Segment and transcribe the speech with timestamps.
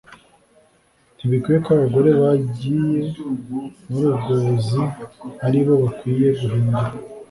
[1.15, 2.99] "Ntibikwiye ko abagore bagiye
[3.89, 4.81] muri ubwo buzi
[5.45, 6.87] aribo bakwiye guhindura